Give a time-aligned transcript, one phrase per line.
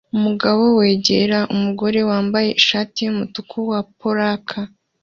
[0.15, 4.59] Umugabo wegera umugore wambaye ishati yumutuku wa polka